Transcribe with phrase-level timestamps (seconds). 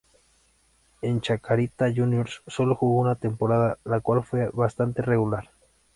[1.03, 5.51] En Chacarita Juniors solo jugó una temporada la cual fue bastante regular.